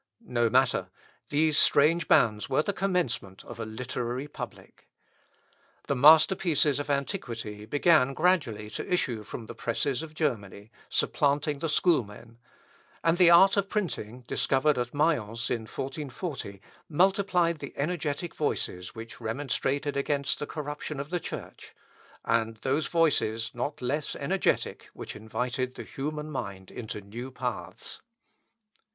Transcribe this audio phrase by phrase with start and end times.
[0.25, 0.89] No matter;
[1.29, 4.87] these strange bands were the commencement of a literary public.
[5.85, 11.69] The masterpieces of antiquity began gradually to issue from the presses of Germany, supplanting the
[11.69, 12.39] schoolmen;
[13.03, 16.59] and the art of printing, discovered at Mayence in 1440,
[16.89, 21.75] multiplied the energetic voices which remonstrated against the corruption of the Church,
[22.25, 28.01] and those voices, not less energetic, which invited the human mind into new paths.